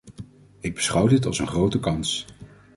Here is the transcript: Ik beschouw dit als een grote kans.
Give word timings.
Ik 0.59 0.73
beschouw 0.73 1.07
dit 1.07 1.25
als 1.25 1.39
een 1.39 1.47
grote 1.47 1.79
kans. 1.79 2.25